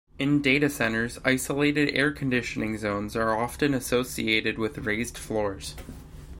In 0.17 0.41
data 0.41 0.67
centers, 0.67 1.19
isolated 1.23 1.91
air-conditioning 1.95 2.75
zones 2.79 3.15
are 3.15 3.37
often 3.39 3.75
associated 3.75 4.57
with 4.57 4.79
raised 4.79 5.15
floors. 5.15 5.75